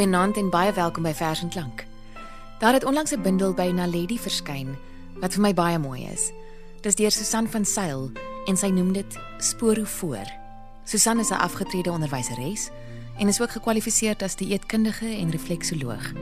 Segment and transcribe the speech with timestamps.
[0.00, 1.82] Goeienaand en baie welkom by Vers en Klank.
[2.58, 4.78] Daar het onlangs 'n bundel by Naledi verskyn
[5.20, 6.32] wat vir my baie mooi is.
[6.80, 8.10] Dis deur Susan van Sail
[8.46, 10.24] en sy noem dit Spore voor.
[10.84, 12.70] Susan is 'n afgetrede onderwyseres
[13.18, 16.12] en is ook gekwalifiseer as dieetkundige en refleksoloog.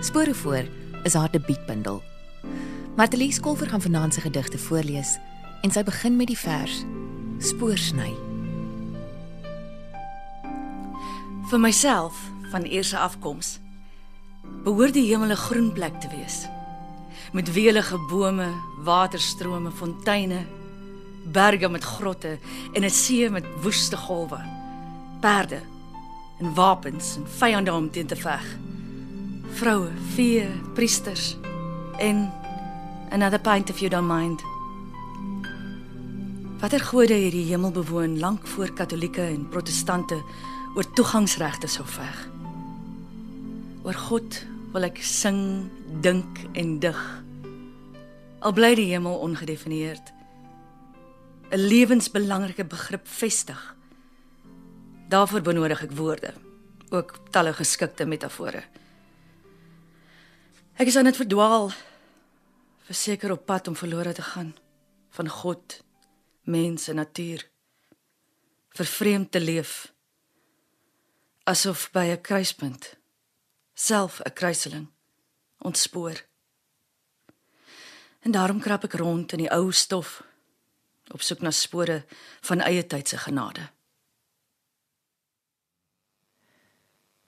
[0.00, 0.64] Spore voor
[1.02, 2.02] is haar debuutbundel.
[2.96, 5.18] Martelie Skolver gaan vanaand sy gedigte voorlees
[5.60, 6.84] en sy begin met die vers
[7.38, 8.14] Spoorsny.
[11.50, 13.58] Vir myself van eerste afkoms
[14.64, 16.46] behoort die hemel 'n groen plek te wees
[17.32, 18.48] met welige bome,
[18.84, 20.46] waterstrome, fonteine,
[21.32, 22.38] berge met grotte
[22.72, 24.40] en 'n see met woeste golwe,
[25.20, 25.60] perde
[26.38, 28.56] en wapens en vyande om teen te veg.
[29.52, 31.36] Vroue, vee, priesters
[31.98, 32.32] en
[33.10, 34.42] another pint if you don't mind.
[36.60, 40.22] Watter gode het die hemel bewoon lank voor katolieke en protestante
[40.74, 42.37] oor toegangsregte sou veg?
[43.88, 44.34] Oor God
[44.74, 45.70] wil ek sing,
[46.04, 46.98] dink en dig.
[48.44, 50.10] Al bly die hemel ongedefinieerd.
[51.48, 53.56] 'n Lewensbelangrike begrip vestig.
[55.08, 56.34] Daarvoor benodig ek woorde,
[56.92, 58.60] ook talle geskikte metafore.
[60.76, 61.72] Ek is aan dit verdwaal,
[62.84, 64.52] verseker op pad om verlore te gaan
[65.16, 65.80] van God,
[66.44, 67.48] mens en natuur.
[68.68, 69.94] Vervreemd te leef
[71.48, 72.97] asof by 'n kruispunt
[73.78, 74.90] self 'n kruiseling
[75.58, 76.26] ontspoor.
[78.18, 80.22] En daarom krap ek rond in die ou stof
[81.08, 82.04] op soek na spore
[82.40, 83.70] van eie tyd se genade.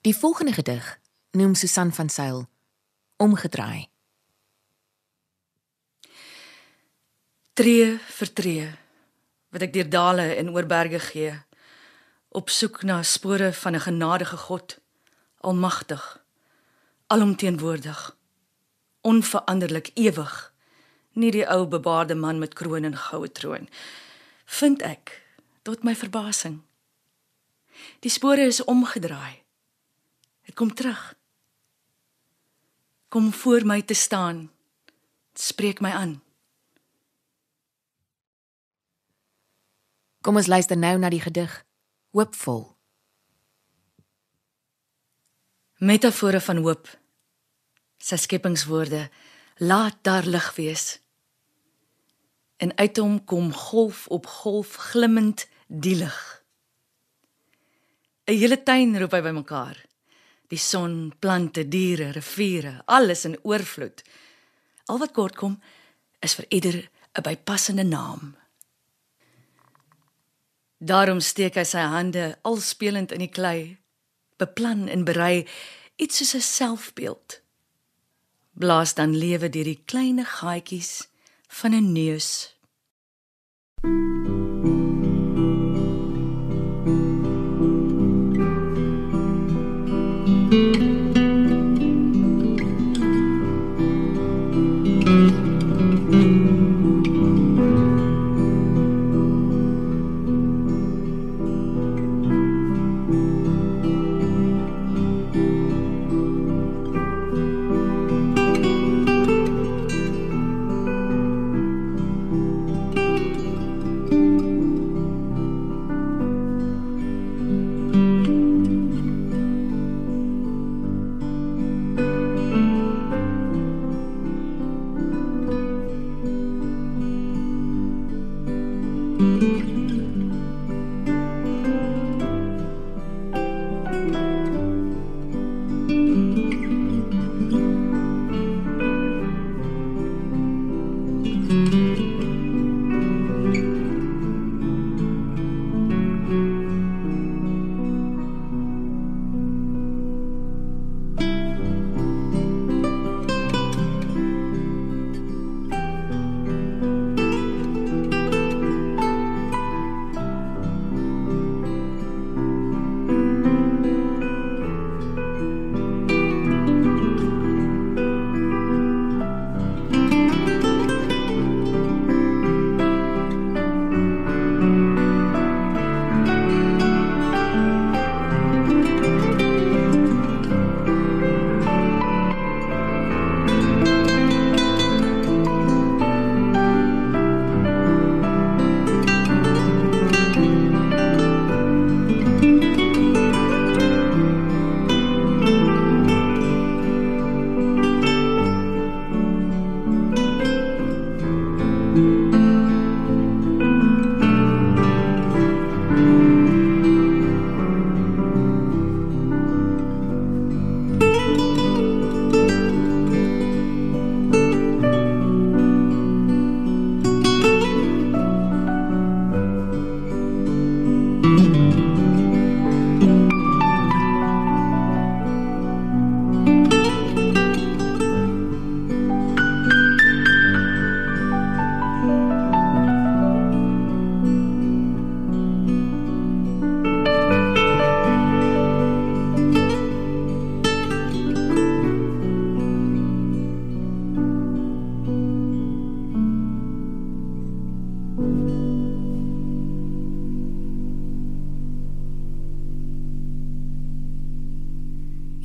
[0.00, 1.00] Die volgende gedig
[1.30, 2.48] noem Susan van Sail
[3.16, 3.88] omgedraai.
[7.52, 8.78] Tree vir tree
[9.48, 11.42] wat ek deur dale en oor berge gee
[12.28, 14.78] op soek na spore van 'n genadige God
[15.36, 16.19] almagtig
[17.10, 18.16] alomteenwoordig
[19.00, 20.52] onveranderlik ewig
[21.12, 23.68] nie die ou bebaarde man met kroon en goue troon.
[24.46, 25.16] Vind ek
[25.66, 26.60] tot my verbasing.
[28.04, 29.42] Die spore is omgedraai.
[30.46, 31.00] Dit kom terug.
[33.08, 34.50] Kom voor my te staan.
[35.34, 36.20] Spreek my aan.
[40.20, 41.64] Kom ons luister nou na die gedig
[42.12, 42.68] hoopvol.
[45.80, 46.99] Metafore van hoop
[48.00, 49.08] sy skepingswoorde
[49.60, 50.98] laat daar lig wees.
[52.56, 56.20] En uit hom kom golf op golf glimmend die lig.
[58.30, 59.76] 'n hele tuin roep hy bymekaar.
[60.50, 64.02] Die son plante diere riviere alles in oorvloed.
[64.86, 65.60] Al wat kort kom
[66.20, 66.76] is vir ieder
[67.14, 68.36] 'n bypassende naam.
[70.78, 73.78] Daarom steek hy sy hande alspelend in die klei
[74.36, 75.46] beplan en berei
[75.96, 77.42] iets soos 'n selfbeeld
[78.60, 80.92] blaas dan lewe deur die klein gaatjies
[81.58, 82.28] van 'n neus.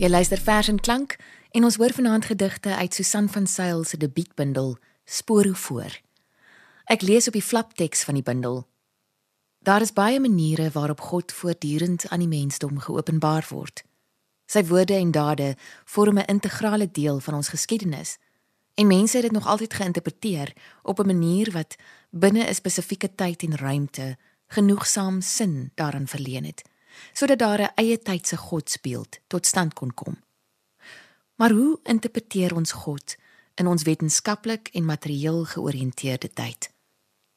[0.05, 1.15] Jy luister vers en klank
[1.57, 4.75] en ons hoor vanaand gedigte uit Susan van Sail se debietbundel
[5.05, 5.95] Spore voor.
[6.85, 8.59] Ek lees op die flapteks van die bundel.
[9.65, 13.81] Daar is baie maniere waarop God voortdurend aan die mensdom geopenbaar word.
[14.45, 15.55] Sy woorde en dade
[15.85, 18.17] vorm 'n integrale deel van ons geskiedenis.
[18.75, 20.53] En mense het dit nog altyd geïnterpreteer
[20.83, 21.75] op 'n manier wat
[22.11, 24.17] binne 'n spesifieke tyd en ruimte
[24.47, 26.61] genoegsaam sin daaraan verleen het,
[27.13, 30.23] sodat daar 'n eie tydse godsbeeld tot stand kon kom.
[31.35, 33.15] Maar hoe interpreteer ons God
[33.55, 36.71] in ons wetenskaplik en materieel georiënteerde tyd?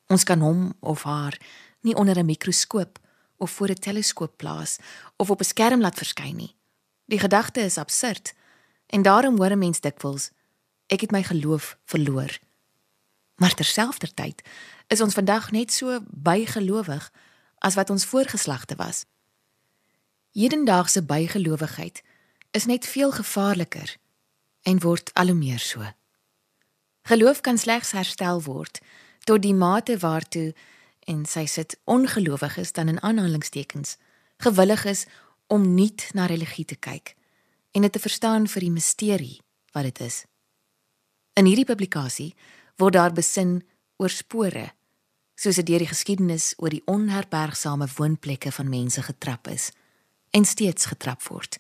[0.07, 1.39] Ons kan hom of haar
[1.81, 2.99] nie onder 'n mikroskoop
[3.37, 4.79] of voor 'n teleskoop plaas
[5.17, 6.57] of op 'n skerm laat verskyn nie.
[7.05, 8.35] Die gedagte is absurd
[8.87, 10.31] en daarom hoor 'n mens dikwels
[10.87, 12.39] ek het my geloof verloor.
[13.35, 14.43] Maar terselfdertyd
[14.87, 17.13] is ons vandag net so bygelowig
[17.59, 19.05] as wat ons voorgeslagte was.
[20.37, 22.03] Hedendaagse bygelowigheid
[22.51, 23.97] is net veel gevaarliker
[24.63, 25.85] en word al hoe meer so.
[27.09, 28.81] Geloof kan slegs herstel word
[29.25, 30.53] tot die mate waartoe
[31.09, 33.97] en sy sit ongelowig is dan in aanhalingstekens
[34.45, 35.07] gewillig is
[35.47, 37.15] om nie na religie te kyk
[37.73, 39.41] en dit te verstaan vir die misterie
[39.73, 40.25] wat dit is.
[41.41, 42.35] In hierdie publikasie
[42.77, 43.63] word daar besin
[43.97, 44.69] oor spore
[45.39, 49.71] soos dit deur die geskiedenis oor die onherbergsame woonplekke van mense getrap is
[50.31, 51.59] en steeds getrap word.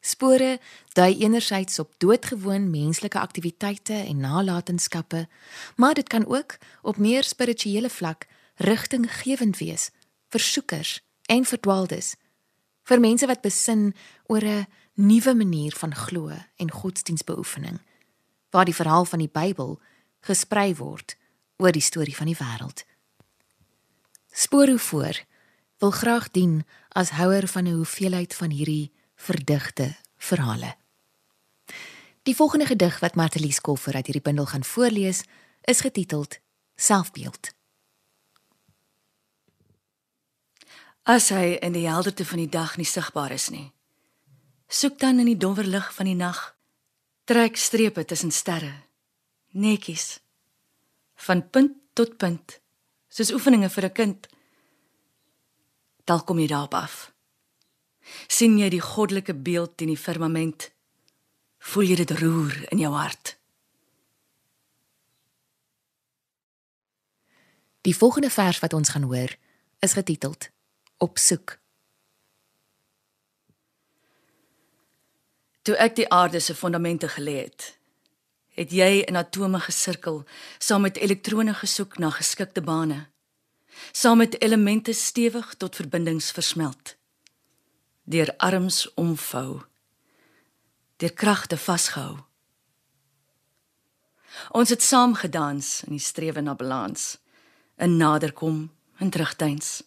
[0.00, 0.60] Spore
[0.92, 5.28] dui enerzijds op doodgewoon menslike aktiwiteite en nalatenskappe,
[5.76, 9.90] maar dit kan ook op meer spirituele vlak rigtinggewend wees
[10.28, 12.14] vir soekers en verdwaaldes,
[12.82, 13.94] vir mense wat besin
[14.26, 17.80] oor 'n nuwe manier van glo en godsdienstbeoefening,
[18.50, 19.80] waar die verhaal van die Bybel
[20.20, 21.16] gesprei word
[21.56, 22.84] oor die storie van die wêreld.
[24.32, 25.24] Spore voor
[25.82, 26.62] wil graag dien
[26.94, 30.76] as houer van 'n hoeveelheid van hierdie verdigte verhale.
[32.22, 35.22] Die volgende gedig wat Martelies Kolfer uit hierdie bundel gaan voorlees,
[35.60, 36.38] is getiteld
[36.76, 37.54] Selfbeeld.
[41.02, 43.72] As hy in die helderte van die dag nie sigbaar is nie,
[44.68, 46.56] soek dan in die donker lig van die nag,
[47.24, 48.74] trek strepe tussen sterre,
[49.48, 50.20] netjies
[51.14, 52.60] van punt tot punt,
[53.08, 54.28] soos oefeninge vir 'n kind.
[56.04, 57.12] Dalk kom jy daarop af.
[58.26, 60.70] Sien jy die goddelike beeld in die firmament?
[61.62, 63.36] Voel jy dit roer in jou hart?
[67.82, 69.36] Die volgende vers wat ons gaan hoor
[69.82, 70.50] is getiteld
[71.02, 71.56] Op soek.
[75.62, 77.72] Toe ek die aarde se fondamente gelê het
[78.52, 80.22] het jy in atome gesirkel
[80.58, 83.06] saam met elektrone gesoek na geskikte bane
[83.92, 86.96] saam met elemente stewig tot verbindings versmelt.
[88.04, 89.62] Deur arms omvou.
[90.96, 92.18] Deur kragte vasgehou.
[94.50, 97.18] Ons het saam gedans in die strewe na balans
[97.76, 99.82] in naderkom en terugduins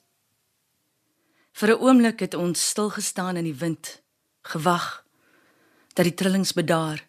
[1.56, 4.01] vir 'n oomblik het ons stil gestaan in die wind
[4.42, 5.06] gewag
[5.94, 7.08] dat die trillings bedaar.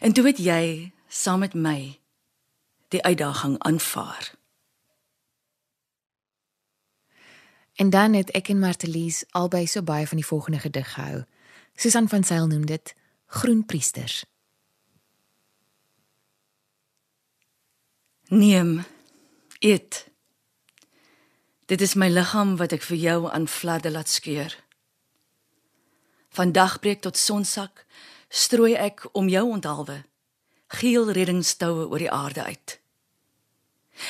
[0.00, 2.00] En toe het jy saam met my
[2.88, 4.37] die uitdaging aanvaar
[7.78, 11.22] En dan het ek en Martelies albei so baie van die volgende gedig gehou.
[11.78, 12.94] Susan van Sail noem dit
[13.26, 14.24] Groen Priesters.
[18.28, 18.84] Neem
[19.58, 20.08] eet.
[21.66, 24.58] Dit is my liggaam wat ek vir jou aan vladde laat skeur.
[26.34, 27.86] Van dagbreek tot sonsak
[28.28, 30.02] strooi ek om jou onthaalwe
[30.82, 32.80] geel reddingstoue oor die aarde uit.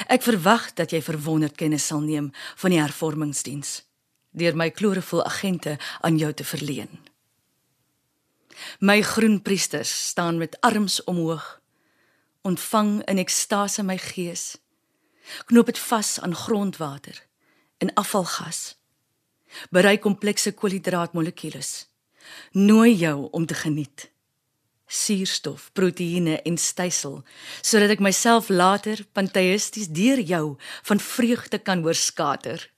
[0.06, 3.82] Ek verwag dat jy verwonderd kennis sal neem van die hervormingsdiens
[4.38, 7.00] deur my klorofil agente aan jou te verleen.
[8.78, 11.60] My groen priesters staan met arms omhoog,
[12.46, 14.58] ontvang in ekstase my gees.
[15.50, 17.24] Knoop dit vas aan grondwater
[17.78, 18.76] en afvalgas.
[19.70, 21.88] Berei komplekse koolhidraatmolekules.
[22.52, 24.10] Nooi jou om te geniet
[24.88, 27.20] suurstof, proteïene en stysel
[27.62, 30.56] sodat ek myself later panteïsties deur jou
[30.90, 32.68] van vreugde kan oorskater.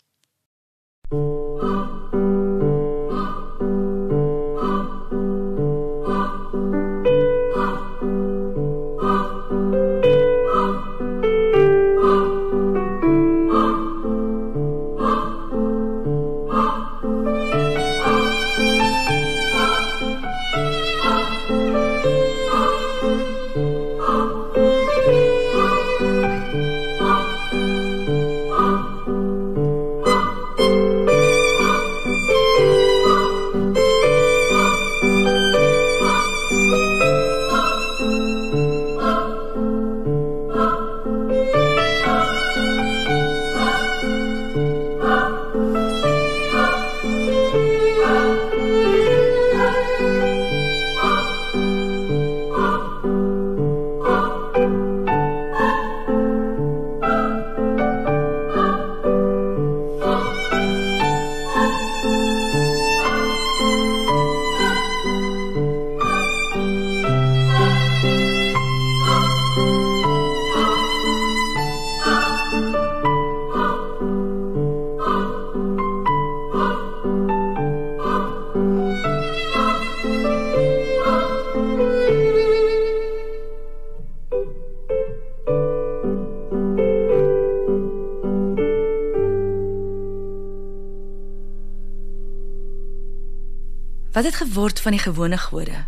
[94.20, 95.86] Wat het geword van die gewone gode?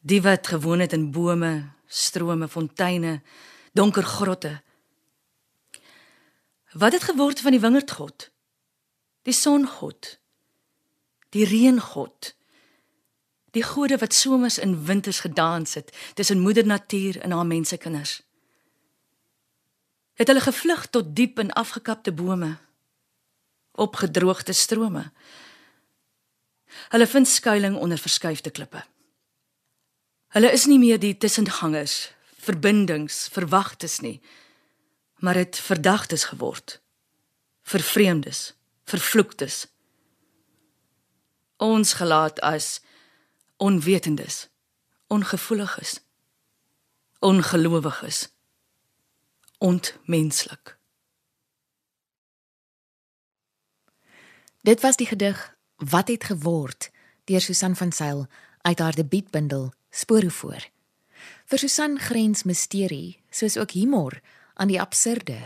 [0.00, 3.22] Die wat gewoon het in bome, strome, fonteine,
[3.72, 4.62] donker grotte.
[6.72, 8.30] Wat het geword van die wingerdgod?
[9.22, 10.18] Die songod?
[11.28, 12.32] Die reëngod?
[13.50, 18.22] Die gode wat somers en winters gedans het tussen moeder natuur en haar mensekinders.
[20.12, 22.56] Het hulle gevlug tot diep in afgekapte bome,
[23.72, 25.10] opgedroogde strome.
[26.88, 28.84] Hulle vind skuilings onder verskuifde klippe.
[30.28, 34.20] Hulle is nie meer die tussengangers, verbindings, verwagtes nie,
[35.22, 36.80] maar het verdagtes geword.
[37.62, 38.54] Vervreemdes,
[38.84, 39.66] vervloektes.
[41.56, 42.80] Ons gelaat as
[43.56, 44.48] onwetendes,
[45.06, 46.00] ongevoeliges,
[47.18, 48.28] ongelowiges,
[49.58, 50.76] ontmenslik.
[54.60, 55.53] Dit was die gedig
[55.90, 56.90] Wat het geword
[57.24, 58.26] deur Susan van Sail
[58.60, 60.68] uit haar debuutbundel Spore voor.
[61.44, 64.20] Vir Susan grens misterie, soos ook humor,
[64.54, 65.36] aan die absurde.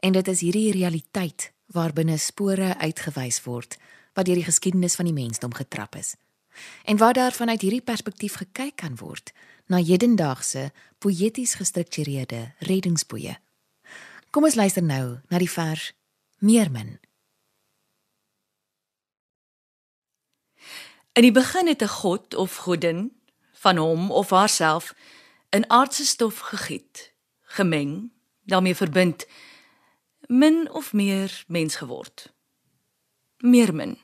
[0.00, 3.78] En dit is hierdie realiteit waarbinne spore uitgewys word
[4.12, 6.14] wat deur die geskiedenis van die mensdom getrap is.
[6.84, 9.32] En waar daar vanuit hierdie perspektief gekyk kan word
[9.66, 13.38] na hedendaagse poëties gestruktureerde reddingsboeie.
[14.30, 15.92] Kom ons luister nou na die vers
[16.38, 16.98] Meermin.
[21.12, 23.20] In die begin het 'n god of godin
[23.52, 24.94] van hom of haarself
[25.50, 28.12] in aardse stof gegiet, gemeng,
[28.44, 29.26] daarmee verbind,
[30.26, 32.32] min of meer mens geword.
[33.36, 33.98] Meer min.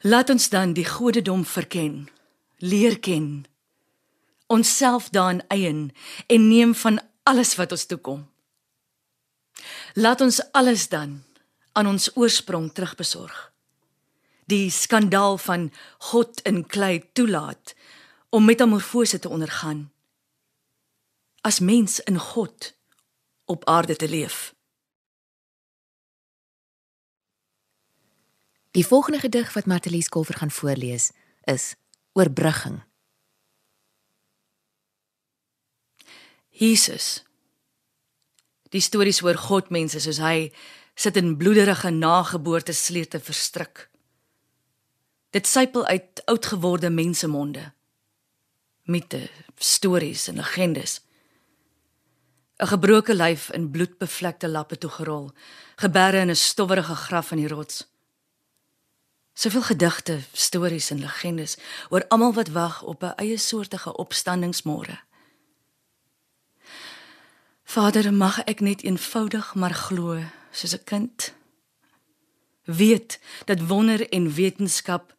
[0.00, 2.08] Laat ons dan die godedom verken,
[2.56, 3.44] leer ken,
[4.46, 5.92] onsself daarin eien
[6.26, 8.30] en neem van alles wat ons toekom.
[9.94, 11.24] Laat ons alles dan
[11.72, 13.54] aan ons oorsprong terugbesorg
[14.46, 15.70] die skandaal van
[16.12, 17.74] God in klei toelaat
[18.30, 19.90] om metamorfose te ondergaan
[21.46, 22.72] as mens in God
[23.44, 24.54] op aarde te leef.
[28.70, 31.10] Die volgende gedig wat Martelies Kolfer gaan voorlees
[31.44, 31.74] is
[32.12, 32.82] Oorbrugging.
[36.48, 37.24] Jesus.
[38.68, 40.50] Die stories oor God mense soos hy
[40.96, 43.86] sit in bloederige nageboorte sleete verstrik.
[45.36, 47.72] Dit sypel uit oudgeworde mensemonde.
[48.82, 51.00] Mite, stories en legendes.
[52.56, 55.32] 'n Gebroke lyf in bloedbevlekte lappe toe gerol,
[55.76, 57.86] geberre in 'n stowwerige graf in die rots.
[59.32, 61.56] Soveel gedigte, stories en legendes
[61.88, 64.98] oor almal wat wag op 'n eie soortige opstandingsmôre.
[67.64, 71.34] Vader, mag ek net eenvoudig maar glo soos 'n kind.
[72.64, 75.15] Weet dat wonder en wetenskap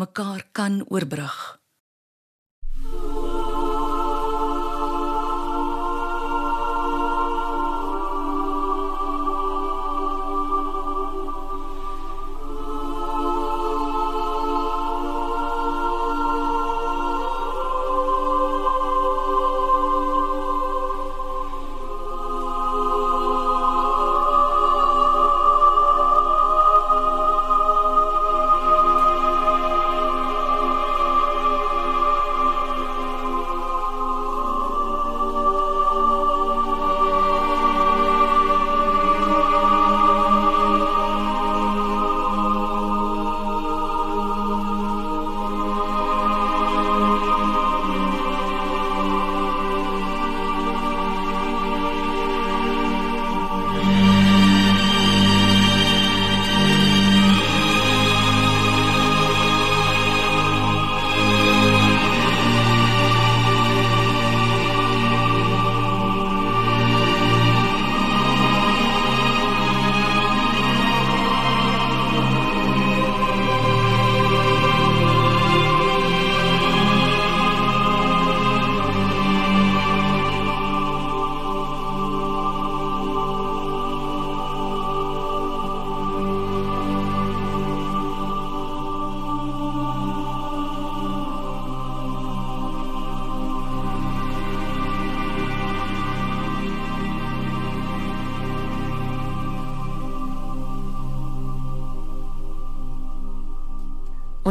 [0.00, 1.59] mekaar kan oorbrug.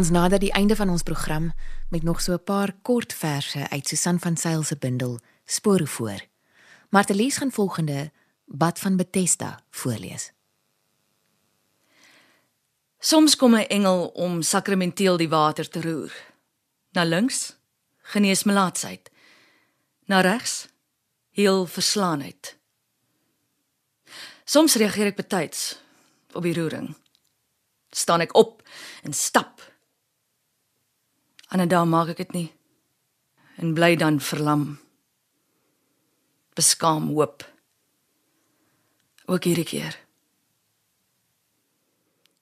[0.00, 1.50] Ons nader die einde van ons program
[1.92, 6.20] met nog so 'n paar kort verse uit Susan van Sail se bundel Spore voor.
[6.88, 8.10] Martelies gaan volgende
[8.44, 10.32] Bad van Bethesda voorlees.
[12.98, 16.12] Soms kom 'n engel om sakramenteel die water te roer.
[16.92, 17.56] Na links
[18.02, 19.10] genees melaatsheid.
[20.04, 20.68] Na regs
[21.30, 22.58] heel verslaanheid.
[24.44, 25.80] Soms reageer ek betyds
[26.32, 26.96] op die roering.
[27.90, 28.62] Staan ek op
[29.02, 29.69] en stap.
[31.50, 32.48] Ander dae maak ek dit nie
[33.60, 34.78] en bly dan verlam.
[36.56, 37.44] Beskaam hoop.
[39.26, 39.98] Ook hierdie keer.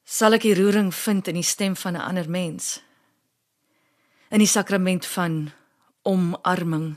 [0.04, 2.80] Sal ek die roering vind in die stem van 'n ander mens?
[4.30, 5.50] In die sakrament van
[6.02, 6.96] omarming,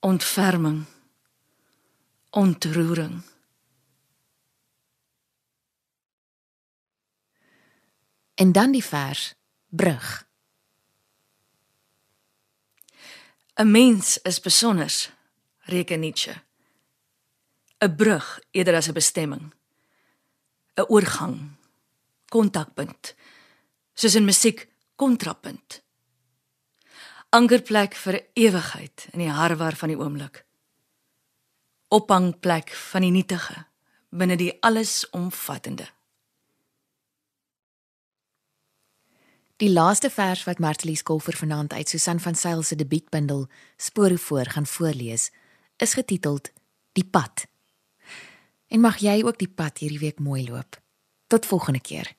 [0.00, 0.84] ontferming,
[2.30, 3.22] ontroering.
[8.34, 9.34] En dan die vers
[9.68, 10.27] brug.
[13.58, 15.10] 'n Mens is besonder,
[15.66, 16.34] reken Nietzsche.
[17.80, 19.52] 'n Brug eerder as 'n bestemming.
[20.74, 21.56] 'n Oorgang,
[22.28, 23.14] kontakpunt.
[23.94, 25.82] Soos in musiek, kontrapunt.
[27.28, 30.44] Ankerplek vir ewigheid in die harwar van die oomblik.
[31.88, 33.66] Ophangplek van die nietige
[34.10, 35.88] binne die allesomvattende.
[39.58, 44.46] Die laaste vers wat Martie Skolfer vanaand uit Susan van Sail se debuutbundel Spore voor
[44.46, 45.32] gaan voorlees,
[45.76, 46.52] is getiteld
[46.92, 47.46] Die pad.
[48.68, 50.78] En mag jy ook die pad hierdie week mooi loop.
[51.26, 52.14] Tot volgende keer.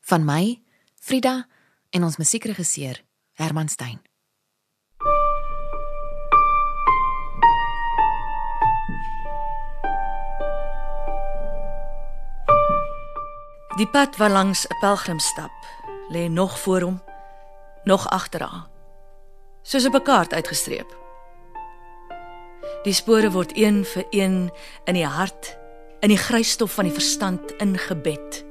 [0.00, 0.62] Van my,
[0.98, 1.46] Frida
[1.90, 4.02] en ons musiekregisseur Herman Stein.
[13.76, 15.54] Die pad waar langs 'n pelgrim stap,
[16.08, 17.02] lê nog voor hom,
[17.84, 18.66] nog agter haar.
[19.62, 20.96] Soos op 'n kaart uitgestreep.
[22.82, 24.50] Die spore word een vir een
[24.84, 25.58] in die hart,
[26.00, 28.44] in die grysstof van die verstand ingebed.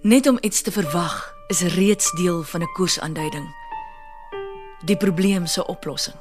[0.00, 3.54] Net om iets te verwag is reeds deel van 'n koersaanduiding.
[4.84, 6.16] Die probleem se oplossing.